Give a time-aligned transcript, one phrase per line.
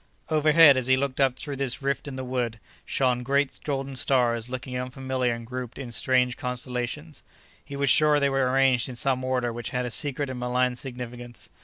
[0.29, 4.49] Overhead, as he looked up through this rift in the wood, shone great golden stars
[4.49, 7.21] looking unfamiliar and grouped in strange constellations.
[7.63, 10.75] He was sure they were arranged in some order which had a secret and malign
[10.75, 11.49] significance.